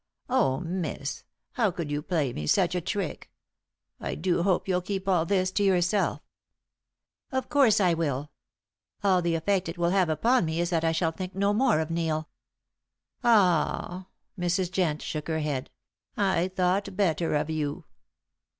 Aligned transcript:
Oh, 0.31 0.61
miss, 0.61 1.23
how 1.51 1.69
could 1.69 1.91
you 1.91 2.01
play 2.01 2.33
me 2.33 2.47
such 2.47 2.73
a 2.73 2.81
trick? 2.81 3.29
I 3.99 4.15
do 4.15 4.41
hope 4.41 4.67
you'll 4.67 4.81
keep 4.81 5.07
all 5.07 5.27
this 5.27 5.51
to 5.51 5.63
yourself." 5.63 6.21
"Of 7.31 7.49
course 7.49 7.79
I 7.79 7.93
will. 7.93 8.31
All 9.03 9.21
the 9.21 9.35
effect 9.35 9.69
it 9.69 9.77
will 9.77 9.91
have 9.91 10.09
upon 10.09 10.45
me 10.45 10.59
is 10.59 10.71
that 10.71 10.83
I 10.83 10.91
shall 10.91 11.11
think 11.11 11.35
no 11.35 11.53
more 11.53 11.79
of 11.79 11.91
Neil." 11.91 12.29
"Ah!" 13.23 14.07
Mrs. 14.39 14.71
Jent 14.71 15.03
shook 15.03 15.27
her 15.27 15.37
head. 15.41 15.69
"I 16.17 16.47
thought 16.47 16.89
I 16.89 16.93
better 16.93 17.35
of 17.35 17.51
you." 17.51 17.85